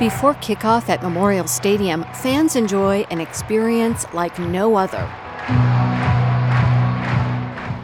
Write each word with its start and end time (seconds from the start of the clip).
Before 0.00 0.32
kickoff 0.36 0.88
at 0.88 1.02
Memorial 1.02 1.46
Stadium, 1.46 2.06
fans 2.14 2.56
enjoy 2.56 3.00
an 3.10 3.20
experience 3.20 4.06
like 4.14 4.38
no 4.38 4.74
other. 4.74 5.06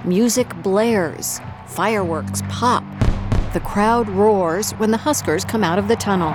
Music 0.02 0.48
blares, 0.62 1.42
fireworks 1.66 2.40
pop, 2.48 2.82
the 3.52 3.60
crowd 3.60 4.08
roars 4.08 4.72
when 4.78 4.92
the 4.92 4.96
Huskers 4.96 5.44
come 5.44 5.62
out 5.62 5.78
of 5.78 5.88
the 5.88 5.96
tunnel. 5.96 6.32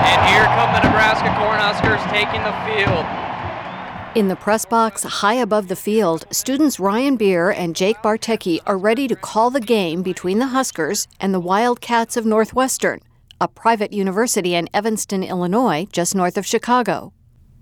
And 0.00 0.20
here 0.32 0.46
come 0.46 0.72
the 0.72 0.80
Nebraska 0.88 1.28
Cornhuskers 1.36 2.00
taking 2.10 2.42
the 2.44 2.54
field. 2.64 3.04
In 4.16 4.28
the 4.28 4.36
press 4.36 4.64
box 4.64 5.02
high 5.02 5.34
above 5.34 5.68
the 5.68 5.76
field, 5.76 6.24
students 6.30 6.80
Ryan 6.80 7.16
Beer 7.16 7.50
and 7.50 7.76
Jake 7.76 7.98
Bartecki 7.98 8.60
are 8.66 8.78
ready 8.78 9.06
to 9.08 9.14
call 9.14 9.50
the 9.50 9.60
game 9.60 10.02
between 10.02 10.38
the 10.38 10.46
Huskers 10.46 11.06
and 11.20 11.34
the 11.34 11.40
Wildcats 11.40 12.16
of 12.16 12.24
Northwestern 12.24 13.02
a 13.40 13.48
private 13.48 13.92
university 13.92 14.54
in 14.54 14.68
Evanston, 14.74 15.22
Illinois, 15.22 15.86
just 15.92 16.14
north 16.14 16.36
of 16.36 16.46
Chicago. 16.46 17.12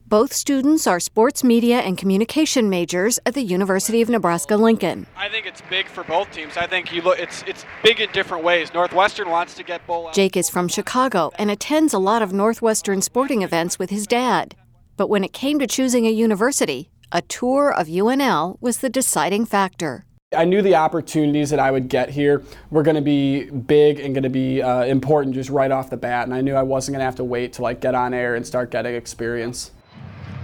Both 0.09 0.33
students 0.33 0.87
are 0.87 1.01
sports 1.01 1.43
media 1.43 1.81
and 1.81 1.99
communication 1.99 2.71
majors 2.71 3.19
at 3.27 3.35
the 3.35 3.43
University 3.43 4.01
of 4.01 4.09
Nebraska 4.09 4.57
Lincoln. 4.57 5.07
I 5.17 5.29
think 5.29 5.47
it's 5.47 5.61
big 5.69 5.89
for 5.89 6.05
both 6.05 6.31
teams. 6.31 6.57
I 6.57 6.67
think 6.67 6.93
you 6.93 7.03
look 7.03 7.19
it's 7.19 7.43
it's 7.43 7.67
big 7.83 8.01
in 8.01 8.11
different 8.13 8.45
ways. 8.45 8.73
Northwestern 8.73 9.29
wants 9.29 9.55
to 9.55 9.65
get 9.65 9.85
bowl. 9.87 10.11
Jake 10.13 10.37
is 10.37 10.49
from 10.49 10.69
Chicago 10.69 11.33
and 11.39 11.51
attends 11.51 11.93
a 11.93 11.99
lot 11.99 12.23
of 12.23 12.33
Northwestern 12.33 13.03
sporting 13.03 13.43
events 13.43 13.79
with 13.79 13.91
his 13.91 14.07
dad. 14.07 14.55
But 14.97 15.11
when 15.11 15.25
it 15.25 15.33
came 15.33 15.59
to 15.59 15.67
choosing 15.67 16.07
a 16.07 16.11
university, 16.11 16.89
a 17.13 17.21
tour 17.21 17.71
of 17.71 17.89
UNL 17.89 18.57
was 18.61 18.79
the 18.79 18.89
deciding 18.89 19.45
factor. 19.45 20.06
I 20.35 20.45
knew 20.45 20.61
the 20.61 20.75
opportunities 20.75 21.51
that 21.51 21.61
I 21.61 21.71
would 21.71 21.89
get 21.89 22.11
here 22.11 22.43
were 22.71 22.83
going 22.83 22.97
to 22.97 23.01
be 23.01 23.45
big 23.45 24.01
and 24.01 24.13
going 24.13 24.25
to 24.25 24.29
be 24.29 24.61
uh, 24.61 24.83
important 24.83 25.37
just 25.37 25.51
right 25.51 25.71
off 25.71 25.89
the 25.89 25.97
bat, 25.97 26.25
and 26.25 26.35
I 26.35 26.41
knew 26.41 26.57
I 26.57 26.65
wasn't 26.65 26.95
going 26.95 27.01
to 27.01 27.05
have 27.05 27.15
to 27.17 27.25
wait 27.25 27.53
to 27.55 27.63
like 27.63 27.81
get 27.81 27.95
on 27.95 28.13
air 28.13 28.35
and 28.35 28.45
start 28.45 28.73
getting 28.73 28.97
experience. 28.97 29.71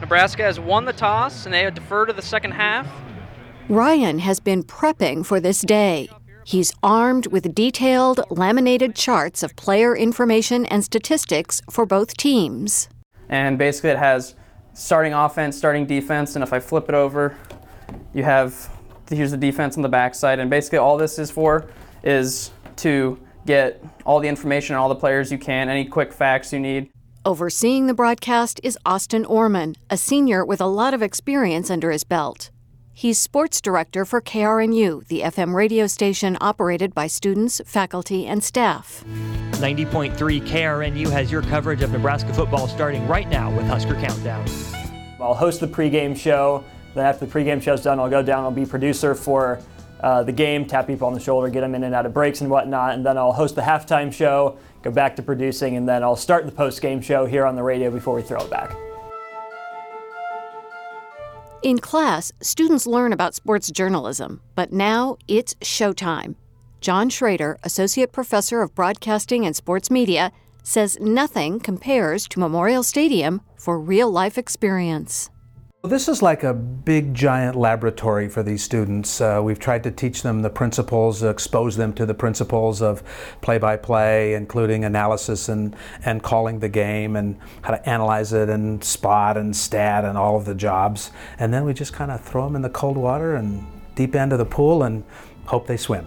Nebraska 0.01 0.45
has 0.45 0.61
won 0.61 0.85
the 0.85 0.93
toss, 0.93 1.47
and 1.47 1.53
they 1.53 1.69
defer 1.69 2.07
to 2.07 2.13
the 2.13 2.23
second 2.23 2.53
half. 2.53 2.87
Ryan 3.69 4.21
has 4.21 4.39
been 4.39 4.63
prepping 4.63 5.27
for 5.27 5.41
this 5.41 5.63
day. 5.63 6.09
He's 6.45 6.73
armed 6.85 7.27
with 7.27 7.53
detailed, 7.53 8.21
laminated 8.31 8.95
charts 8.95 9.43
of 9.43 9.57
player 9.57 9.97
information 9.97 10.65
and 10.67 10.85
statistics 10.85 11.61
for 11.69 11.87
both 11.87 12.17
teams. 12.17 12.89
And 13.29 13.59
basically, 13.59 13.91
it 13.91 13.99
has 13.99 14.37
starting 14.75 15.13
offense, 15.13 15.57
starting 15.57 15.87
defense, 15.87 16.37
and 16.37 16.45
if 16.45 16.53
I 16.53 16.61
flip 16.61 16.89
it 16.89 16.95
over, 16.95 17.37
you 18.15 18.23
have 18.23 18.71
here's 19.17 19.31
the 19.31 19.37
defense 19.37 19.77
on 19.77 19.83
the 19.83 19.89
backside, 19.89 20.39
and 20.39 20.51
basically 20.51 20.79
all 20.79 20.97
this 20.97 21.19
is 21.19 21.31
for 21.31 21.69
is 22.03 22.51
to 22.77 23.19
get 23.47 23.83
all 24.05 24.21
the 24.21 24.29
information 24.29 24.75
on 24.75 24.83
all 24.83 24.89
the 24.89 24.95
players 24.95 25.31
you 25.31 25.39
can, 25.39 25.69
any 25.69 25.85
quick 25.85 26.13
facts 26.13 26.53
you 26.53 26.61
need. 26.61 26.91
Overseeing 27.25 27.87
the 27.87 27.95
broadcast 27.95 28.61
is 28.65 28.77
Austin 28.85 29.25
Orman, 29.25 29.77
a 29.89 29.97
senior 29.97 30.45
with 30.45 30.61
a 30.61 30.67
lot 30.67 30.93
of 30.93 31.03
experience 31.03 31.71
under 31.71 31.91
his 31.91 32.03
belt. 32.03 32.51
He's 32.95 33.19
sports 33.19 33.61
director 33.61 34.05
for 34.05 34.21
KRNU, 34.21 35.07
the 35.07 35.21
FM 35.21 35.55
radio 35.55 35.87
station 35.87 36.37
operated 36.41 36.95
by 36.95 37.07
students, 37.07 37.61
faculty, 37.65 38.27
and 38.27 38.45
staff. 38.45 39.05
90.3 39.53 40.15
KRNU 40.17 41.11
has 41.11 41.33
your 41.33 41.43
coverage 41.43 41.83
of 41.83 41.91
Nebraska 41.93 42.35
football 42.35 42.69
starting 42.69 43.07
right 43.09 43.29
now 43.29 43.55
with 43.57 43.67
Husker 43.67 43.95
Countdown. 43.95 44.45
I'll 45.21 45.35
host 45.35 45.61
the 45.61 45.69
pregame 45.69 46.17
show 46.17 46.65
then 46.95 47.07
after 47.07 47.27
the 47.27 47.33
pregame 47.33 47.63
show's 47.63 47.83
done, 47.83 47.99
I'll 47.99 48.11
go 48.11 48.23
down. 48.23 48.45
I'll 48.45 48.51
be 48.51 48.67
producer 48.67 49.15
for 49.15 49.61
uh, 50.03 50.23
the 50.23 50.33
game, 50.33 50.67
tap 50.67 50.87
people 50.87 51.07
on 51.07 51.15
the 51.15 51.21
shoulder, 51.21 51.49
get 51.49 51.61
them 51.61 51.75
in 51.75 51.85
and 51.85 51.95
out 51.95 52.07
of 52.07 52.13
breaks 52.13 52.41
and 52.41 52.51
whatnot, 52.51 52.95
and 52.95 53.07
then 53.07 53.17
I'll 53.17 53.33
host 53.33 53.55
the 53.55 53.63
halftime 53.63 54.13
show, 54.13 54.59
go 54.83 54.91
back 54.91 55.15
to 55.17 55.23
producing, 55.23 55.77
and 55.77 55.89
then 55.89 56.03
I'll 56.03 56.17
start 56.17 56.45
the 56.45 56.53
post-game 56.53 57.01
show 57.01 57.25
here 57.25 57.47
on 57.47 57.55
the 57.55 57.63
radio 57.63 57.91
before 57.91 58.15
we 58.15 58.23
throw 58.23 58.41
it 58.41 58.51
back. 58.51 58.75
In 61.63 61.79
class, 61.79 62.33
students 62.41 62.89
learn 62.89 63.13
about 63.13 63.37
sports 63.37 63.71
journalism, 63.71 64.41
but 64.57 64.73
now 64.73 65.17
it's 65.29 65.55
showtime. 65.57 66.35
John 66.81 67.09
Schrader, 67.09 67.57
Associate 67.63 68.11
Professor 68.11 68.63
of 68.63 68.75
Broadcasting 68.75 69.47
and 69.47 69.55
Sports 69.55 69.89
Media, 69.89 70.33
says 70.65 70.99
nothing 71.01 71.61
compares 71.61 72.27
to 72.29 72.41
Memorial 72.41 72.83
Stadium 72.83 73.41
for 73.57 73.79
real 73.79 74.11
life 74.11 74.37
experience. 74.37 75.31
This 75.85 76.07
is 76.07 76.23
like 76.23 76.45
a 76.45 76.55
big 76.55 77.13
giant 77.13 77.57
laboratory 77.57 78.29
for 78.29 78.45
these 78.45 78.63
students. 78.63 79.21
Uh, 79.21 79.41
we've 79.43 79.59
tried 79.59 79.83
to 79.83 79.91
teach 79.91 80.23
them 80.23 80.43
the 80.43 80.49
principles, 80.49 81.25
expose 81.25 81.77
them 81.77 81.93
to 81.95 82.07
the 82.07 82.15
principles 82.15 82.81
of 82.81 83.03
play 83.41 83.59
by 83.59 83.77
play, 83.77 84.35
including 84.35 84.85
analysis 84.85 85.49
and, 85.49 85.75
and 86.05 86.23
calling 86.23 86.61
the 86.61 86.69
game 86.69 87.17
and 87.17 87.37
how 87.63 87.73
to 87.73 87.89
analyze 87.89 88.33
it 88.33 88.49
and 88.49 88.85
spot 88.85 89.37
and 89.37 89.57
stat 89.57 90.05
and 90.05 90.17
all 90.17 90.37
of 90.37 90.45
the 90.45 90.55
jobs. 90.55 91.11
And 91.41 91.53
then 91.53 91.65
we 91.65 91.75
just 91.75 91.93
kind 91.93 92.13
of 92.13 92.21
throw 92.21 92.45
them 92.45 92.55
in 92.55 92.63
the 92.63 92.71
cold 92.71 92.97
water 92.97 93.35
and 93.35 93.67
deep 93.97 94.15
end 94.15 94.33
of 94.33 94.39
the 94.39 94.45
pool 94.45 94.85
and 94.85 95.03
hope 95.47 95.67
they 95.67 95.77
swim. 95.77 96.07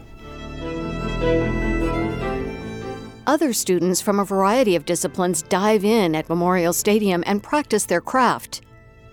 Other 3.27 3.51
students 3.51 3.99
from 3.99 4.21
a 4.21 4.25
variety 4.25 4.77
of 4.77 4.85
disciplines 4.85 5.41
dive 5.41 5.83
in 5.83 6.15
at 6.15 6.29
Memorial 6.29 6.71
Stadium 6.71 7.25
and 7.27 7.43
practice 7.43 7.85
their 7.85 7.99
craft. 7.99 8.61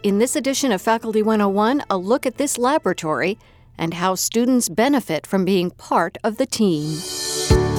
In 0.03 0.19
this 0.19 0.35
edition 0.35 0.73
of 0.73 0.83
Faculty 0.83 1.23
101, 1.23 1.85
a 1.89 1.97
look 1.97 2.27
at 2.27 2.37
this 2.37 2.59
laboratory 2.59 3.39
and 3.79 3.95
how 3.95 4.17
students 4.17 4.69
benefit 4.69 5.29
from 5.29 5.45
being 5.45 5.71
part 5.71 6.19
of 6.25 6.39
the 6.39 6.47
team. 6.47 6.99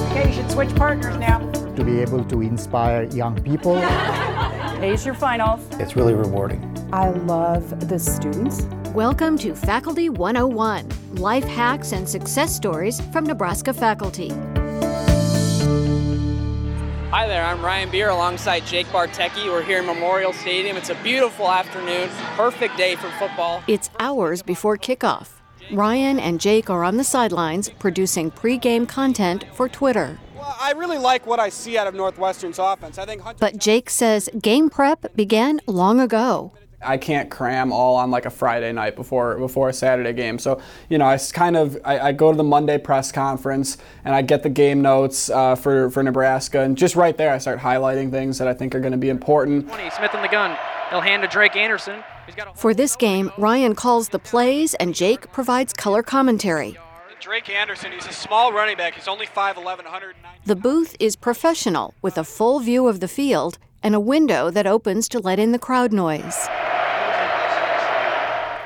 Okay, 0.08 0.28
you 0.28 0.32
should 0.32 0.50
switch 0.50 0.74
partners 0.74 1.18
now. 1.18 1.40
To 1.74 1.84
be 1.84 2.00
able 2.00 2.24
to 2.24 2.40
inspire 2.40 3.02
young 3.10 3.42
people. 3.42 3.74
Today's 4.74 5.04
your 5.04 5.14
finals. 5.14 5.68
It's 5.72 5.96
really 5.96 6.14
rewarding. 6.14 6.62
I 6.94 7.10
love 7.10 7.88
the 7.90 7.98
students. 7.98 8.62
Welcome 8.94 9.36
to 9.38 9.54
Faculty 9.54 10.08
101 10.08 10.88
Life 11.16 11.44
Hacks 11.44 11.92
and 11.92 12.08
Success 12.08 12.56
Stories 12.56 13.02
from 13.12 13.26
Nebraska 13.26 13.74
Faculty. 13.74 14.32
Hi 17.14 17.28
there, 17.28 17.44
I'm 17.44 17.64
Ryan 17.64 17.90
Beer 17.90 18.08
alongside 18.08 18.66
Jake 18.66 18.88
Bartecki. 18.88 19.46
We're 19.46 19.62
here 19.62 19.78
in 19.78 19.86
Memorial 19.86 20.32
Stadium. 20.32 20.76
It's 20.76 20.90
a 20.90 20.96
beautiful 20.96 21.48
afternoon, 21.48 22.08
perfect 22.34 22.76
day 22.76 22.96
for 22.96 23.08
football. 23.20 23.62
It's 23.68 23.88
hours 24.00 24.42
before 24.42 24.76
kickoff. 24.76 25.28
Ryan 25.70 26.18
and 26.18 26.40
Jake 26.40 26.68
are 26.68 26.82
on 26.82 26.96
the 26.96 27.04
sidelines 27.04 27.68
producing 27.78 28.32
pregame 28.32 28.88
content 28.88 29.44
for 29.52 29.68
Twitter. 29.68 30.18
Well, 30.34 30.56
I 30.60 30.72
really 30.72 30.98
like 30.98 31.24
what 31.24 31.38
I 31.38 31.50
see 31.50 31.78
out 31.78 31.86
of 31.86 31.94
Northwestern's 31.94 32.58
offense. 32.58 32.98
I 32.98 33.06
think 33.06 33.22
Hunter- 33.22 33.38
But 33.38 33.58
Jake 33.58 33.90
says 33.90 34.28
game 34.42 34.68
prep 34.68 35.14
began 35.14 35.60
long 35.68 36.00
ago. 36.00 36.50
I 36.84 36.96
can't 36.96 37.30
cram 37.30 37.72
all 37.72 37.96
on 37.96 38.10
like 38.10 38.26
a 38.26 38.30
Friday 38.30 38.72
night 38.72 38.96
before 38.96 39.36
before 39.38 39.68
a 39.68 39.72
Saturday 39.72 40.12
game. 40.12 40.38
So 40.38 40.60
you 40.88 40.98
know, 40.98 41.06
I 41.06 41.18
kind 41.32 41.56
of 41.56 41.78
I, 41.84 41.98
I 41.98 42.12
go 42.12 42.30
to 42.30 42.36
the 42.36 42.44
Monday 42.44 42.78
press 42.78 43.10
conference 43.12 43.78
and 44.04 44.14
I 44.14 44.22
get 44.22 44.42
the 44.42 44.50
game 44.50 44.82
notes 44.82 45.30
uh, 45.30 45.54
for 45.54 45.90
for 45.90 46.02
Nebraska, 46.02 46.60
and 46.60 46.76
just 46.76 46.96
right 46.96 47.16
there 47.16 47.32
I 47.32 47.38
start 47.38 47.58
highlighting 47.58 48.10
things 48.10 48.38
that 48.38 48.48
I 48.48 48.54
think 48.54 48.74
are 48.74 48.80
going 48.80 48.92
to 48.92 48.98
be 48.98 49.08
important. 49.08 49.68
20, 49.68 49.90
Smith 49.90 50.14
in 50.14 50.22
the 50.22 50.28
gun. 50.28 50.56
He'll 50.90 51.00
hand 51.00 51.22
to 51.22 51.28
Drake 51.28 51.56
Anderson. 51.56 52.04
For 52.54 52.72
this 52.72 52.96
game, 52.96 53.30
Ryan 53.36 53.74
calls 53.74 54.10
the 54.10 54.18
plays 54.18 54.74
and 54.74 54.94
Jake 54.94 55.32
provides 55.32 55.72
color 55.72 56.02
commentary. 56.02 56.76
Drake 57.20 57.48
Anderson, 57.48 57.90
he's 57.90 58.06
a 58.06 58.12
small 58.12 58.52
running 58.52 58.76
back. 58.76 58.94
He's 58.94 59.08
only 59.08 59.26
5'11", 59.26 59.56
190. 59.56 60.40
The 60.44 60.54
booth 60.54 60.94
is 61.00 61.16
professional 61.16 61.94
with 62.02 62.18
a 62.18 62.24
full 62.24 62.60
view 62.60 62.86
of 62.86 63.00
the 63.00 63.08
field 63.08 63.56
and 63.82 63.94
a 63.94 64.00
window 64.00 64.50
that 64.50 64.66
opens 64.66 65.08
to 65.08 65.18
let 65.18 65.38
in 65.38 65.52
the 65.52 65.58
crowd 65.58 65.90
noise. 65.90 66.48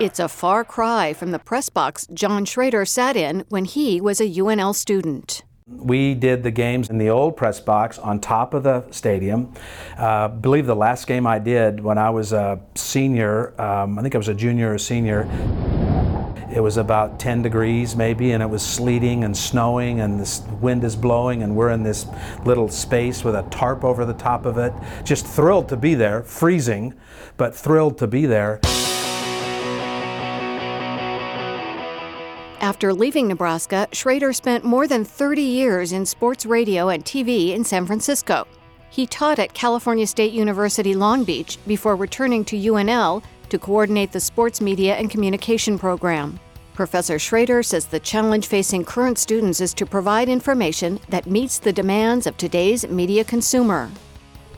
It's 0.00 0.20
a 0.20 0.28
far 0.28 0.62
cry 0.62 1.12
from 1.12 1.32
the 1.32 1.40
press 1.40 1.68
box 1.68 2.06
John 2.14 2.44
Schrader 2.44 2.84
sat 2.84 3.16
in 3.16 3.44
when 3.48 3.64
he 3.64 4.00
was 4.00 4.20
a 4.20 4.28
UNL 4.28 4.72
student. 4.72 5.42
We 5.66 6.14
did 6.14 6.44
the 6.44 6.52
games 6.52 6.88
in 6.88 6.98
the 6.98 7.10
old 7.10 7.36
press 7.36 7.58
box 7.58 7.98
on 7.98 8.20
top 8.20 8.54
of 8.54 8.62
the 8.62 8.88
stadium. 8.92 9.52
Uh, 9.96 10.28
believe 10.28 10.66
the 10.66 10.76
last 10.76 11.08
game 11.08 11.26
I 11.26 11.40
did 11.40 11.80
when 11.80 11.98
I 11.98 12.10
was 12.10 12.32
a 12.32 12.60
senior, 12.76 13.60
um, 13.60 13.98
I 13.98 14.02
think 14.02 14.14
I 14.14 14.18
was 14.18 14.28
a 14.28 14.34
junior 14.34 14.72
or 14.72 14.78
senior, 14.78 15.28
it 16.54 16.60
was 16.60 16.76
about 16.76 17.18
10 17.18 17.42
degrees 17.42 17.96
maybe, 17.96 18.30
and 18.30 18.42
it 18.42 18.48
was 18.48 18.62
sleeting 18.64 19.24
and 19.24 19.36
snowing, 19.36 20.00
and 20.00 20.20
the 20.20 20.54
wind 20.60 20.84
is 20.84 20.94
blowing, 20.94 21.42
and 21.42 21.56
we're 21.56 21.70
in 21.70 21.82
this 21.82 22.06
little 22.44 22.68
space 22.68 23.24
with 23.24 23.34
a 23.34 23.42
tarp 23.50 23.84
over 23.84 24.04
the 24.04 24.14
top 24.14 24.46
of 24.46 24.58
it. 24.58 24.72
Just 25.02 25.26
thrilled 25.26 25.68
to 25.70 25.76
be 25.76 25.96
there, 25.96 26.22
freezing, 26.22 26.94
but 27.36 27.54
thrilled 27.54 27.98
to 27.98 28.06
be 28.06 28.26
there. 28.26 28.60
After 32.68 32.92
leaving 32.92 33.28
Nebraska, 33.28 33.88
Schrader 33.92 34.30
spent 34.34 34.62
more 34.62 34.86
than 34.86 35.02
30 35.02 35.40
years 35.40 35.92
in 35.92 36.04
sports 36.04 36.44
radio 36.44 36.90
and 36.90 37.02
TV 37.02 37.54
in 37.54 37.64
San 37.64 37.86
Francisco. 37.86 38.46
He 38.90 39.06
taught 39.06 39.38
at 39.38 39.54
California 39.54 40.06
State 40.06 40.34
University 40.34 40.94
Long 40.94 41.24
Beach 41.24 41.58
before 41.66 41.96
returning 41.96 42.44
to 42.44 42.58
UNL 42.58 43.22
to 43.48 43.58
coordinate 43.58 44.12
the 44.12 44.20
sports 44.20 44.60
media 44.60 44.96
and 44.96 45.08
communication 45.08 45.78
program. 45.78 46.38
Professor 46.74 47.18
Schrader 47.18 47.62
says 47.62 47.86
the 47.86 48.00
challenge 48.00 48.48
facing 48.48 48.84
current 48.84 49.16
students 49.16 49.62
is 49.62 49.72
to 49.72 49.86
provide 49.86 50.28
information 50.28 51.00
that 51.08 51.24
meets 51.24 51.58
the 51.58 51.72
demands 51.72 52.26
of 52.26 52.36
today's 52.36 52.86
media 52.86 53.24
consumer. 53.24 53.90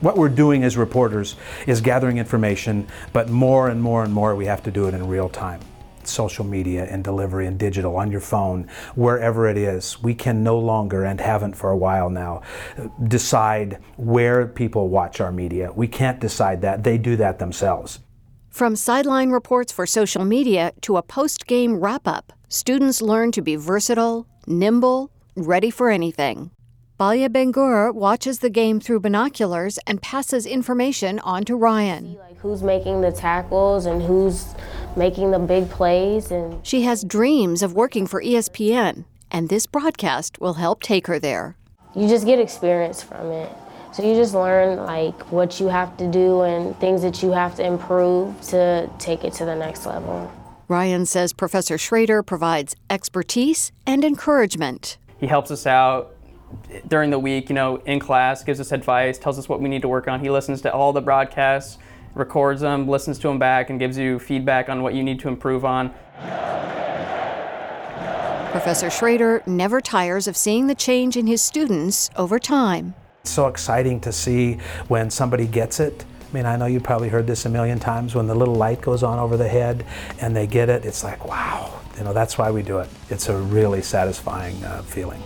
What 0.01 0.17
we're 0.17 0.31
doing 0.31 0.65
as 0.65 0.77
reporters 0.77 1.37
is 1.69 1.81
gathering 1.81 2.19
information, 2.19 2.89
but 3.13 3.29
more 3.29 3.69
and 3.69 3.81
more 3.81 4.03
and 4.03 4.13
more 4.13 4.35
we 4.35 4.47
have 4.47 4.65
to 4.65 4.73
do 4.73 4.89
it 4.89 4.95
in 4.95 5.07
real 5.07 5.29
time. 5.29 5.61
Social 6.07 6.45
media 6.45 6.85
and 6.85 7.05
delivery 7.05 7.47
and 7.47 7.59
digital 7.59 7.97
on 7.97 8.11
your 8.11 8.21
phone, 8.21 8.69
wherever 8.95 9.49
it 9.49 9.57
is. 9.57 10.03
We 10.03 10.15
can 10.15 10.43
no 10.43 10.59
longer, 10.59 11.05
and 11.05 11.21
haven't 11.21 11.55
for 11.55 11.71
a 11.71 11.77
while 11.77 12.11
now, 12.11 12.43
decide 13.09 13.79
where 13.97 14.47
people 14.47 14.89
watch 14.89 15.21
our 15.21 15.33
media. 15.33 15.73
We 15.75 15.89
can't 15.89 16.21
decide 16.21 16.63
that. 16.63 16.85
They 16.85 16.99
do 16.99 17.17
that 17.17 17.39
themselves. 17.39 18.01
From 18.49 18.75
sideline 18.75 19.31
reports 19.31 19.73
for 19.73 19.87
social 19.87 20.25
media 20.25 20.73
to 20.83 20.97
a 20.97 21.03
post 21.03 21.47
game 21.47 21.77
wrap 21.77 22.09
up, 22.09 22.33
students 22.49 23.01
learn 23.01 23.31
to 23.33 23.43
be 23.43 23.55
versatile, 23.55 24.27
nimble, 24.47 25.11
ready 25.37 25.71
for 25.71 25.89
anything. 25.91 26.51
Balya 26.99 27.31
Bengur 27.31 27.95
watches 27.95 28.41
the 28.41 28.51
game 28.51 28.79
through 28.79 29.01
binoculars 29.01 29.79
and 29.87 30.03
passes 30.03 30.45
information 30.45 31.19
on 31.21 31.45
to 31.45 31.57
Ryan. 31.57 32.17
Like 32.19 32.39
who's 32.41 32.63
making 32.63 33.01
the 33.01 33.11
tackles 33.11 33.87
and 33.87 34.03
who's 34.03 34.55
making 34.97 35.31
the 35.31 35.39
big 35.39 35.69
plays 35.71 36.31
and 36.31 36.65
She 36.67 36.83
has 36.83 37.05
dreams 37.05 37.63
of 37.63 37.75
working 37.75 38.07
for 38.07 38.23
ESPN, 38.23 39.05
and 39.31 39.49
this 39.49 39.67
broadcast 39.67 40.41
will 40.41 40.55
help 40.55 40.83
take 40.83 41.07
her 41.07 41.19
there. 41.19 41.57
you 41.95 42.09
just 42.09 42.25
get 42.25 42.39
experience 42.39 43.03
from 43.03 43.31
it. 43.31 43.51
So 43.93 44.05
you 44.05 44.15
just 44.15 44.35
learn 44.35 44.79
like 44.79 45.33
what 45.33 45.59
you 45.59 45.67
have 45.67 45.97
to 45.97 46.09
do 46.09 46.43
and 46.43 46.77
things 46.79 47.03
that 47.03 47.23
you 47.23 47.33
have 47.33 47.57
to 47.57 47.67
improve 47.67 48.41
to 48.43 48.89
take 48.99 49.25
it 49.25 49.33
to 49.35 49.45
the 49.45 49.57
next 49.57 49.85
level. 49.85 50.31
Ryan 50.69 51.05
says 51.05 51.33
Professor 51.33 51.77
Schrader 51.77 52.23
provides 52.23 52.77
expertise 52.89 53.73
and 53.87 54.05
encouragement. 54.05 54.99
He 55.19 55.27
helps 55.27 55.51
us 55.51 55.67
out 55.67 56.15
during 56.87 57.11
the 57.11 57.19
week, 57.19 57.49
you 57.49 57.55
know, 57.57 57.77
in 57.79 57.99
class, 57.99 58.45
gives 58.45 58.61
us 58.61 58.71
advice, 58.71 59.19
tells 59.19 59.39
us 59.39 59.49
what 59.49 59.61
we 59.61 59.69
need 59.69 59.83
to 59.83 59.89
work 59.89 60.07
on. 60.07 60.21
He 60.21 60.31
listens 60.31 60.61
to 60.63 60.73
all 60.73 60.93
the 60.93 61.01
broadcasts, 61.01 61.79
records 62.15 62.61
them, 62.61 62.89
listens 62.89 63.19
to 63.21 63.29
them 63.29 63.39
back, 63.39 63.71
and 63.71 63.79
gives 63.79 63.97
you 63.97 64.19
feedback 64.19 64.69
on 64.69 64.83
what 64.83 64.95
you 64.95 65.03
need 65.03 65.21
to 65.21 65.29
improve 65.29 65.65
on. 65.65 65.93
Professor 68.51 68.91
Schrader 68.91 69.43
never 69.47 69.81
tires 69.81 70.27
of 70.27 70.37
seeing 70.37 70.67
the 70.67 70.75
change 70.75 71.17
in 71.17 71.27
his 71.27 71.41
students 71.41 72.11
over 72.17 72.39
time. 72.39 72.95
It's 73.23 73.31
so 73.31 73.47
exciting 73.47 74.01
to 74.01 74.13
see 74.13 74.55
when 74.89 75.09
somebody 75.09 75.47
gets 75.47 75.79
it. 75.79 76.05
I 76.29 76.35
mean, 76.35 76.47
I 76.47 76.57
know 76.57 76.67
you 76.67 76.81
probably 76.81 77.09
heard 77.09 77.27
this 77.27 77.47
a 77.47 77.49
million 77.49 77.79
times 77.79 78.15
when 78.15 78.27
the 78.27 78.35
little 78.35 78.55
light 78.55 78.81
goes 78.81 79.03
on 79.03 79.19
over 79.19 79.37
the 79.37 79.49
head 79.49 79.85
and 80.21 80.35
they 80.35 80.47
get 80.47 80.69
it. 80.69 80.85
It's 80.85 81.05
like, 81.05 81.25
wow, 81.25 81.81
you 81.97 82.03
know, 82.03 82.13
that's 82.13 82.39
why 82.39 82.51
we 82.51 82.63
do 82.63 82.79
it. 82.79 82.89
It's 83.09 83.29
a 83.29 83.37
really 83.37 83.83
satisfying 83.83 84.63
uh, 84.65 84.83
feeling. 84.83 85.23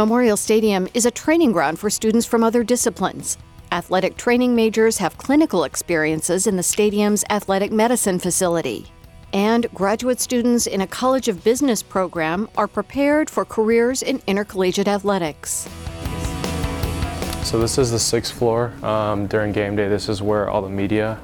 Memorial 0.00 0.38
Stadium 0.38 0.88
is 0.94 1.04
a 1.04 1.10
training 1.10 1.52
ground 1.52 1.78
for 1.78 1.90
students 1.90 2.24
from 2.26 2.42
other 2.42 2.64
disciplines. 2.64 3.36
Athletic 3.70 4.16
training 4.16 4.56
majors 4.56 4.96
have 4.96 5.18
clinical 5.18 5.64
experiences 5.64 6.46
in 6.46 6.56
the 6.56 6.62
stadium's 6.62 7.22
athletic 7.28 7.70
medicine 7.70 8.18
facility. 8.18 8.86
And 9.34 9.70
graduate 9.74 10.18
students 10.18 10.66
in 10.66 10.80
a 10.80 10.86
College 10.86 11.28
of 11.28 11.44
Business 11.44 11.82
program 11.82 12.48
are 12.56 12.66
prepared 12.66 13.28
for 13.28 13.44
careers 13.44 14.00
in 14.02 14.22
intercollegiate 14.26 14.88
athletics. 14.88 15.68
So 17.42 17.58
this 17.58 17.76
is 17.76 17.90
the 17.90 17.98
sixth 17.98 18.32
floor. 18.32 18.72
Um, 18.82 19.26
during 19.26 19.52
game 19.52 19.76
day, 19.76 19.90
this 19.90 20.08
is 20.08 20.22
where 20.22 20.48
all 20.48 20.62
the 20.62 20.70
media 20.70 21.20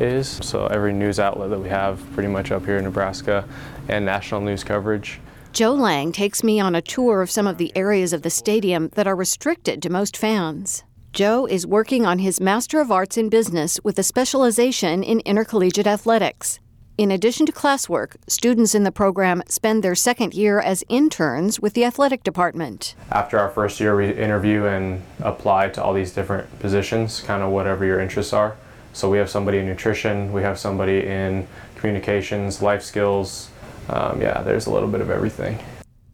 is. 0.00 0.40
So 0.42 0.64
every 0.68 0.94
news 0.94 1.20
outlet 1.20 1.50
that 1.50 1.60
we 1.60 1.68
have 1.68 2.00
pretty 2.14 2.30
much 2.30 2.52
up 2.52 2.64
here 2.64 2.78
in 2.78 2.84
Nebraska 2.84 3.46
and 3.88 4.02
national 4.02 4.40
news 4.40 4.64
coverage. 4.64 5.20
Joe 5.54 5.74
Lang 5.74 6.10
takes 6.10 6.42
me 6.42 6.58
on 6.58 6.74
a 6.74 6.82
tour 6.82 7.22
of 7.22 7.30
some 7.30 7.46
of 7.46 7.58
the 7.58 7.70
areas 7.76 8.12
of 8.12 8.22
the 8.22 8.28
stadium 8.28 8.90
that 8.96 9.06
are 9.06 9.14
restricted 9.14 9.80
to 9.82 9.88
most 9.88 10.16
fans. 10.16 10.82
Joe 11.12 11.46
is 11.46 11.64
working 11.64 12.04
on 12.04 12.18
his 12.18 12.40
Master 12.40 12.80
of 12.80 12.90
Arts 12.90 13.16
in 13.16 13.28
Business 13.28 13.78
with 13.84 13.96
a 13.96 14.02
specialization 14.02 15.04
in 15.04 15.20
intercollegiate 15.20 15.86
athletics. 15.86 16.58
In 16.98 17.12
addition 17.12 17.46
to 17.46 17.52
classwork, 17.52 18.16
students 18.26 18.74
in 18.74 18.82
the 18.82 18.90
program 18.90 19.44
spend 19.46 19.84
their 19.84 19.94
second 19.94 20.34
year 20.34 20.58
as 20.58 20.82
interns 20.88 21.60
with 21.60 21.74
the 21.74 21.84
athletic 21.84 22.24
department. 22.24 22.96
After 23.12 23.38
our 23.38 23.48
first 23.48 23.78
year, 23.78 23.94
we 23.94 24.10
interview 24.12 24.64
and 24.64 25.04
apply 25.20 25.68
to 25.68 25.84
all 25.84 25.94
these 25.94 26.10
different 26.10 26.58
positions, 26.58 27.20
kind 27.20 27.44
of 27.44 27.52
whatever 27.52 27.84
your 27.84 28.00
interests 28.00 28.32
are. 28.32 28.56
So 28.92 29.08
we 29.08 29.18
have 29.18 29.30
somebody 29.30 29.58
in 29.58 29.66
nutrition, 29.66 30.32
we 30.32 30.42
have 30.42 30.58
somebody 30.58 31.06
in 31.06 31.46
communications, 31.76 32.60
life 32.60 32.82
skills. 32.82 33.50
Um, 33.88 34.20
yeah, 34.20 34.42
there's 34.42 34.66
a 34.66 34.70
little 34.70 34.88
bit 34.88 35.00
of 35.00 35.10
everything. 35.10 35.58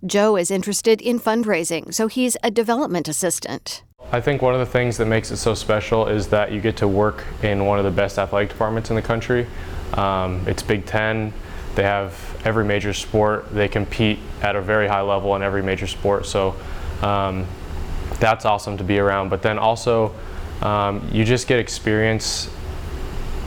Joe 0.06 0.36
is 0.36 0.50
interested 0.50 1.00
in 1.00 1.20
fundraising, 1.20 1.92
so 1.92 2.06
he's 2.06 2.36
a 2.42 2.50
development 2.50 3.06
assistant. 3.06 3.82
I 4.12 4.20
think 4.20 4.42
one 4.42 4.54
of 4.54 4.60
the 4.60 4.66
things 4.66 4.96
that 4.96 5.06
makes 5.06 5.30
it 5.30 5.36
so 5.36 5.54
special 5.54 6.08
is 6.08 6.28
that 6.28 6.50
you 6.50 6.60
get 6.60 6.76
to 6.78 6.88
work 6.88 7.24
in 7.42 7.66
one 7.66 7.78
of 7.78 7.84
the 7.84 7.90
best 7.90 8.18
athletic 8.18 8.48
departments 8.48 8.90
in 8.90 8.96
the 8.96 9.02
country. 9.02 9.46
Um, 9.94 10.42
it's 10.48 10.62
Big 10.62 10.86
Ten. 10.86 11.32
They 11.74 11.84
have 11.84 12.14
every 12.44 12.64
major 12.64 12.92
sport. 12.92 13.50
They 13.52 13.68
compete 13.68 14.18
at 14.42 14.56
a 14.56 14.62
very 14.62 14.88
high 14.88 15.02
level 15.02 15.36
in 15.36 15.42
every 15.42 15.62
major 15.62 15.86
sport. 15.86 16.26
So 16.26 16.56
um, 17.02 17.46
that's 18.18 18.44
awesome 18.44 18.76
to 18.78 18.84
be 18.84 18.98
around. 18.98 19.28
But 19.28 19.42
then 19.42 19.58
also, 19.58 20.12
um, 20.62 21.08
you 21.12 21.24
just 21.24 21.46
get 21.46 21.60
experience 21.60 22.50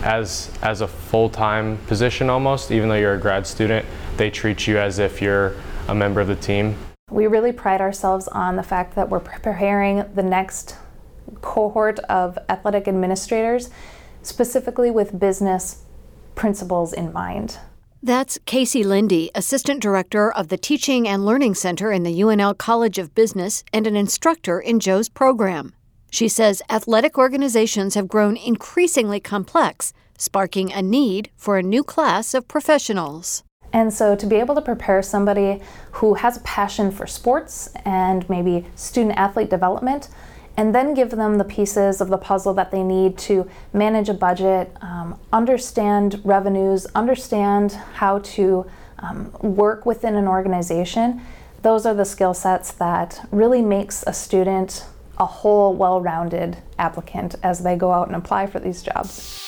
as 0.04 0.52
as 0.62 0.82
a 0.82 0.88
full-time 0.88 1.78
position 1.88 2.30
almost. 2.30 2.72
Even 2.72 2.88
though 2.90 2.96
you're 2.96 3.16
a 3.16 3.20
grad 3.20 3.46
student, 3.46 3.86
they 4.18 4.30
treat 4.30 4.68
you 4.68 4.78
as 4.78 5.00
if 5.00 5.22
you're 5.22 5.56
a 5.88 5.96
member 5.96 6.22
of 6.22 6.28
the 6.28 6.36
team. 6.36 6.76
We 7.10 7.28
really 7.28 7.52
pride 7.52 7.82
ourselves 7.82 8.28
on 8.28 8.56
the 8.56 8.64
fact 8.64 8.96
that 8.96 9.10
we're 9.10 9.20
preparing 9.20 10.06
the 10.16 10.24
next 10.24 10.76
cohort 11.42 12.00
of 12.00 12.38
athletic 12.50 12.88
administrators, 12.88 13.70
specifically 14.22 14.92
with 14.92 15.20
business 15.20 15.84
principles 16.36 16.94
in 16.94 17.14
mind. 17.14 17.60
That's 18.02 18.38
Casey 18.46 18.84
Lindy, 18.84 19.32
Assistant 19.34 19.82
Director 19.82 20.30
of 20.32 20.50
the 20.50 20.58
Teaching 20.58 21.08
and 21.08 21.26
Learning 21.26 21.56
Center 21.56 21.92
in 21.92 22.04
the 22.04 22.20
UNL 22.20 22.58
College 22.58 22.98
of 22.98 23.16
Business 23.16 23.64
and 23.72 23.88
an 23.88 23.96
instructor 23.96 24.60
in 24.60 24.82
Joe's 24.82 25.08
program. 25.08 25.74
She 26.12 26.28
says 26.28 26.62
athletic 26.70 27.18
organizations 27.18 27.96
have 27.96 28.10
grown 28.10 28.36
increasingly 28.36 29.20
complex, 29.20 29.94
sparking 30.18 30.72
a 30.72 30.82
need 30.82 31.30
for 31.38 31.58
a 31.58 31.64
new 31.64 31.84
class 31.84 32.34
of 32.34 32.48
professionals. 32.48 33.44
And 33.74 33.92
so 33.92 34.16
to 34.16 34.26
be 34.26 34.36
able 34.36 34.56
to 34.56 34.62
prepare 34.62 35.02
somebody 35.02 35.62
who 35.94 36.14
has 36.14 36.38
a 36.38 36.42
passion 36.42 36.92
for 36.92 37.08
sports 37.08 37.70
and 37.84 38.28
maybe 38.30 38.66
student 38.76 39.18
athlete 39.18 39.50
development, 39.50 40.10
and 40.56 40.74
then 40.74 40.94
give 40.94 41.10
them 41.10 41.40
the 41.40 41.44
pieces 41.44 42.00
of 42.00 42.10
the 42.10 42.18
puzzle 42.18 42.54
that 42.54 42.70
they 42.70 42.84
need 42.84 43.18
to 43.18 43.50
manage 43.74 44.08
a 44.08 44.14
budget, 44.14 44.72
um, 44.82 45.20
understand 45.32 46.22
revenues, 46.24 46.86
understand 46.94 47.72
how 47.96 48.20
to 48.20 48.70
um, 49.00 49.32
work 49.42 49.86
within 49.86 50.16
an 50.16 50.28
organization, 50.28 51.22
those 51.64 51.86
are 51.86 51.94
the 51.94 52.06
skill 52.06 52.34
sets 52.34 52.72
that 52.74 53.26
really 53.32 53.62
makes 53.62 54.04
a 54.06 54.14
student 54.14 54.86
a 55.18 55.26
whole 55.26 55.74
well-rounded 55.74 56.58
applicant 56.78 57.36
as 57.42 57.64
they 57.64 57.76
go 57.76 57.92
out 57.92 58.08
and 58.08 58.16
apply 58.16 58.46
for 58.48 58.60
these 58.60 58.84
jobs. 58.84 59.40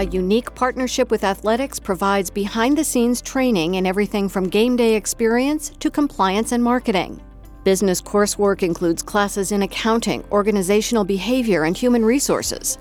A 0.00 0.04
unique 0.04 0.54
partnership 0.54 1.10
with 1.10 1.24
athletics 1.24 1.78
provides 1.78 2.30
behind 2.30 2.78
the 2.78 2.84
scenes 2.84 3.20
training 3.20 3.74
in 3.74 3.84
everything 3.84 4.30
from 4.30 4.48
game 4.48 4.74
day 4.74 4.94
experience 4.94 5.72
to 5.78 5.90
compliance 5.90 6.52
and 6.52 6.64
marketing. 6.64 7.20
Business 7.64 8.00
coursework 8.00 8.62
includes 8.62 9.02
classes 9.02 9.52
in 9.52 9.60
accounting, 9.60 10.24
organizational 10.32 11.04
behavior, 11.04 11.64
and 11.64 11.76
human 11.76 12.02
resources. 12.02 12.78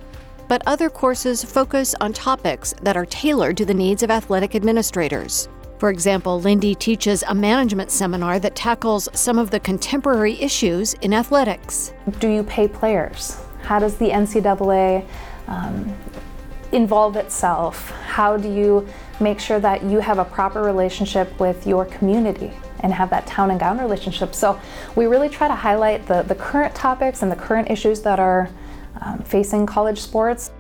But 0.47 0.63
other 0.65 0.89
courses 0.89 1.43
focus 1.43 1.93
on 1.99 2.13
topics 2.13 2.73
that 2.83 2.95
are 2.95 3.05
tailored 3.07 3.57
to 3.57 3.65
the 3.65 3.73
needs 3.73 4.01
of 4.01 4.11
athletic 4.11 4.55
administrators. 4.55 5.49
For 5.77 5.89
example, 5.89 6.39
Lindy 6.39 6.73
teaches 6.73 7.25
a 7.27 7.35
management 7.35 7.91
seminar 7.91 8.39
that 8.39 8.55
tackles 8.55 9.09
some 9.11 9.38
of 9.38 9.51
the 9.51 9.59
contemporary 9.59 10.39
issues 10.39 10.93
in 11.01 11.13
athletics. 11.13 11.91
Do 12.19 12.29
you 12.29 12.43
pay 12.43 12.69
players? 12.69 13.35
How 13.63 13.77
does 13.77 13.97
the 13.97 14.07
NCAA 14.07 15.05
um, 15.47 15.93
involve 16.71 17.15
itself? 17.15 17.91
How 17.91 18.38
do 18.38 18.51
you 18.51 18.88
make 19.19 19.39
sure 19.39 19.59
that 19.59 19.83
you 19.83 19.99
have 19.99 20.19
a 20.19 20.25
proper 20.25 20.61
relationship 20.61 21.39
with 21.39 21.65
your 21.65 21.85
community 21.85 22.51
and 22.81 22.93
have 22.93 23.09
that 23.09 23.27
town 23.27 23.51
and 23.51 23.59
gown 23.59 23.79
relationship? 23.79 24.33
So 24.35 24.59
we 24.95 25.05
really 25.05 25.29
try 25.29 25.47
to 25.47 25.55
highlight 25.55 26.05
the, 26.05 26.23
the 26.23 26.35
current 26.35 26.73
topics 26.75 27.21
and 27.23 27.31
the 27.31 27.35
current 27.35 27.69
issues 27.69 28.01
that 28.01 28.19
are 28.19 28.49
um, 29.01 29.19
facing 29.19 29.65
college 29.65 29.99
sports. 29.99 30.51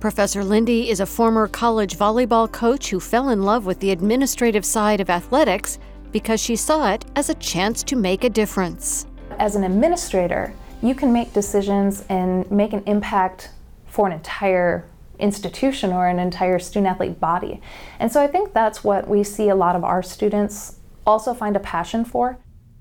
Professor 0.00 0.44
Lindy 0.44 0.90
is 0.90 1.00
a 1.00 1.06
former 1.06 1.48
college 1.48 1.96
volleyball 1.96 2.50
coach 2.50 2.88
who 2.88 3.00
fell 3.00 3.30
in 3.30 3.42
love 3.42 3.66
with 3.66 3.80
the 3.80 3.90
administrative 3.90 4.64
side 4.64 5.00
of 5.00 5.10
athletics 5.10 5.78
because 6.12 6.40
she 6.40 6.56
saw 6.56 6.92
it 6.92 7.04
as 7.16 7.30
a 7.30 7.34
chance 7.34 7.82
to 7.82 7.96
make 7.96 8.24
a 8.24 8.30
difference. 8.30 9.06
As 9.38 9.56
an 9.56 9.64
administrator, 9.64 10.54
you 10.82 10.94
can 10.94 11.12
make 11.12 11.32
decisions 11.32 12.04
and 12.08 12.48
make 12.50 12.72
an 12.72 12.82
impact 12.86 13.50
for 13.86 14.06
an 14.06 14.12
entire 14.12 14.87
institution 15.18 15.92
or 15.92 16.06
an 16.08 16.18
entire 16.18 16.58
student 16.58 16.86
athlete 16.86 17.20
body. 17.20 17.60
And 17.98 18.10
so 18.10 18.22
I 18.22 18.26
think 18.26 18.52
that's 18.52 18.84
what 18.84 19.08
we 19.08 19.24
see 19.24 19.48
a 19.48 19.54
lot 19.54 19.76
of 19.76 19.84
our 19.84 20.02
students 20.02 20.76
also 21.06 21.34
find 21.34 21.56
a 21.56 21.60
passion 21.60 22.04
for. 22.04 22.38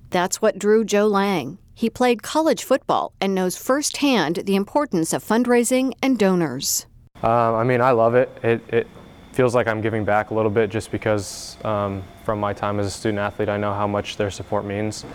That's 0.09 0.41
what 0.41 0.59
drew 0.59 0.85
Joe 0.85 1.07
Lang. 1.07 1.57
He 1.73 1.89
played 1.89 2.23
college 2.23 2.63
football 2.63 3.13
and 3.21 3.35
knows 3.35 3.55
firsthand 3.55 4.37
the 4.45 4.55
importance 4.55 5.13
of 5.13 5.23
fundraising 5.23 5.93
and 6.01 6.17
donors. 6.17 6.87
Um, 7.21 7.55
I 7.55 7.63
mean, 7.63 7.81
I 7.81 7.91
love 7.91 8.15
it. 8.15 8.35
it. 8.43 8.61
It 8.69 8.87
feels 9.31 9.53
like 9.53 9.67
I'm 9.67 9.81
giving 9.81 10.03
back 10.03 10.31
a 10.31 10.33
little 10.33 10.49
bit 10.49 10.69
just 10.69 10.91
because 10.91 11.57
um, 11.63 12.03
from 12.23 12.39
my 12.39 12.53
time 12.53 12.79
as 12.79 12.87
a 12.87 12.91
student 12.91 13.19
athlete, 13.19 13.49
I 13.49 13.57
know 13.57 13.73
how 13.73 13.87
much 13.87 14.17
their 14.17 14.31
support 14.31 14.65
means 14.65 15.05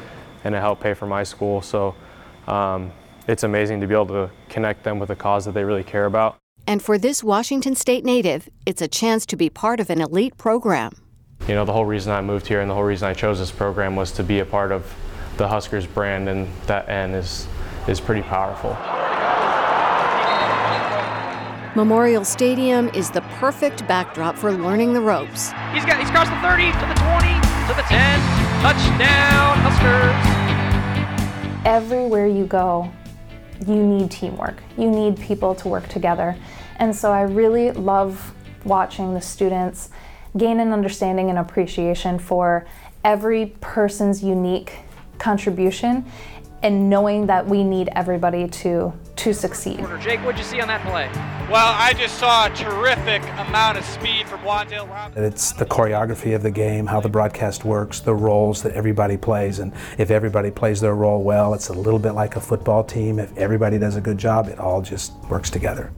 and 0.44 0.54
it 0.54 0.58
helped 0.58 0.82
pay 0.82 0.94
for 0.94 1.06
my 1.06 1.22
school. 1.22 1.62
So 1.62 1.94
um, 2.46 2.92
it's 3.26 3.42
amazing 3.42 3.80
to 3.80 3.86
be 3.86 3.94
able 3.94 4.06
to 4.06 4.30
connect 4.48 4.84
them 4.84 4.98
with 4.98 5.10
a 5.10 5.16
cause 5.16 5.44
that 5.44 5.52
they 5.52 5.64
really 5.64 5.84
care 5.84 6.06
about. 6.06 6.41
And 6.66 6.82
for 6.82 6.96
this 6.96 7.24
Washington 7.24 7.74
State 7.74 8.04
native, 8.04 8.48
it's 8.66 8.80
a 8.80 8.88
chance 8.88 9.26
to 9.26 9.36
be 9.36 9.50
part 9.50 9.80
of 9.80 9.90
an 9.90 10.00
elite 10.00 10.36
program. 10.36 10.92
You 11.48 11.54
know, 11.54 11.64
the 11.64 11.72
whole 11.72 11.86
reason 11.86 12.12
I 12.12 12.20
moved 12.20 12.46
here 12.46 12.60
and 12.60 12.70
the 12.70 12.74
whole 12.74 12.84
reason 12.84 13.08
I 13.08 13.14
chose 13.14 13.38
this 13.38 13.50
program 13.50 13.96
was 13.96 14.12
to 14.12 14.22
be 14.22 14.38
a 14.38 14.44
part 14.44 14.70
of 14.70 14.94
the 15.38 15.48
Huskers 15.48 15.86
brand, 15.86 16.28
and 16.28 16.46
that 16.66 16.88
N 16.88 17.14
is, 17.14 17.48
is 17.88 18.00
pretty 18.00 18.22
powerful. 18.22 18.76
Memorial 21.74 22.24
Stadium 22.24 22.90
is 22.90 23.10
the 23.10 23.22
perfect 23.40 23.88
backdrop 23.88 24.36
for 24.36 24.52
learning 24.52 24.92
the 24.92 25.00
ropes. 25.00 25.52
He's 25.72 25.86
got 25.86 25.98
he's 25.98 26.10
crossed 26.10 26.30
the 26.30 26.38
30 26.40 26.70
to 26.70 26.86
the 26.86 26.94
20 26.94 27.40
to 27.66 27.74
the 27.74 27.82
10. 27.88 28.20
Touchdown 28.62 29.58
Huskers. 29.64 30.14
Everywhere 31.64 32.26
you 32.26 32.44
go, 32.46 32.92
you 33.66 33.84
need 33.84 34.10
teamwork. 34.10 34.62
You 34.76 34.90
need 34.90 35.18
people 35.18 35.54
to 35.56 35.68
work 35.68 35.88
together. 35.88 36.36
And 36.76 36.94
so 36.94 37.12
I 37.12 37.22
really 37.22 37.70
love 37.72 38.34
watching 38.64 39.14
the 39.14 39.20
students 39.20 39.90
gain 40.36 40.60
an 40.60 40.72
understanding 40.72 41.30
and 41.30 41.38
appreciation 41.38 42.18
for 42.18 42.66
every 43.04 43.46
person's 43.60 44.22
unique 44.22 44.74
contribution 45.18 46.04
and 46.62 46.88
knowing 46.88 47.26
that 47.26 47.46
we 47.46 47.64
need 47.64 47.88
everybody 47.94 48.48
to 48.48 48.92
to 49.16 49.32
succeed. 49.34 49.84
Jake, 50.00 50.20
what'd 50.20 50.38
you 50.38 50.44
see 50.44 50.60
on 50.60 50.68
that 50.68 50.82
play? 50.82 51.08
Well, 51.50 51.74
I 51.76 51.92
just 51.92 52.18
saw 52.18 52.46
a 52.46 52.50
terrific 52.50 53.22
amount 53.22 53.78
of 53.78 53.84
speed 53.84 54.28
from 54.28 54.40
Wan'Dale 54.40 54.88
Robinson. 54.88 55.24
It's 55.24 55.52
the 55.52 55.66
choreography 55.66 56.34
of 56.34 56.42
the 56.42 56.50
game, 56.50 56.86
how 56.86 57.00
the 57.00 57.08
broadcast 57.08 57.64
works, 57.64 58.00
the 58.00 58.14
roles 58.14 58.62
that 58.62 58.72
everybody 58.72 59.16
plays, 59.16 59.58
and 59.58 59.72
if 59.98 60.10
everybody 60.10 60.50
plays 60.50 60.80
their 60.80 60.94
role 60.94 61.22
well, 61.22 61.54
it's 61.54 61.68
a 61.68 61.74
little 61.74 61.98
bit 61.98 62.12
like 62.12 62.36
a 62.36 62.40
football 62.40 62.82
team. 62.84 63.18
If 63.18 63.36
everybody 63.36 63.78
does 63.78 63.96
a 63.96 64.00
good 64.00 64.18
job, 64.18 64.48
it 64.48 64.58
all 64.58 64.80
just 64.80 65.12
works 65.28 65.50
together. 65.50 65.92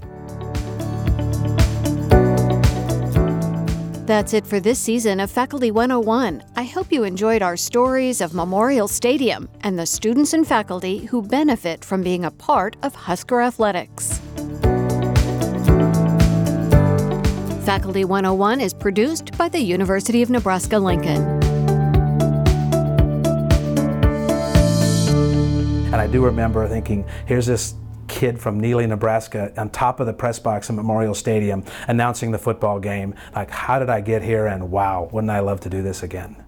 That's 4.06 4.34
it 4.34 4.46
for 4.46 4.60
this 4.60 4.78
season 4.78 5.18
of 5.18 5.30
Faculty 5.30 5.70
101. 5.70 6.42
I 6.56 6.64
hope 6.64 6.92
you 6.92 7.04
enjoyed 7.04 7.40
our 7.40 7.56
stories 7.56 8.20
of 8.20 8.34
Memorial 8.34 8.86
Stadium 8.86 9.48
and 9.62 9.78
the 9.78 9.86
students 9.86 10.34
and 10.34 10.46
faculty 10.46 11.06
who 11.06 11.22
benefit 11.22 11.82
from 11.82 12.02
being 12.02 12.26
a 12.26 12.30
part 12.30 12.76
of 12.82 12.94
Husker 12.94 13.40
Athletics. 13.40 14.20
Faculty 17.64 18.04
101 18.04 18.60
is 18.60 18.74
produced 18.74 19.38
by 19.38 19.48
the 19.48 19.60
University 19.60 20.20
of 20.20 20.28
Nebraska 20.28 20.78
Lincoln. 20.78 21.22
And 25.86 25.96
I 25.96 26.06
do 26.06 26.22
remember 26.22 26.68
thinking, 26.68 27.06
here's 27.24 27.46
this 27.46 27.74
kid 28.14 28.40
from 28.40 28.60
Neligh, 28.60 28.88
Nebraska, 28.88 29.52
on 29.56 29.70
top 29.70 29.98
of 29.98 30.06
the 30.06 30.12
press 30.12 30.38
box 30.38 30.70
in 30.70 30.76
Memorial 30.76 31.14
Stadium 31.14 31.64
announcing 31.88 32.30
the 32.30 32.38
football 32.38 32.78
game. 32.78 33.12
Like, 33.34 33.50
how 33.50 33.80
did 33.80 33.90
I 33.90 34.00
get 34.00 34.22
here? 34.22 34.46
And 34.46 34.70
wow, 34.70 35.08
wouldn't 35.10 35.32
I 35.32 35.40
love 35.40 35.58
to 35.62 35.68
do 35.68 35.82
this 35.82 36.04
again? 36.04 36.43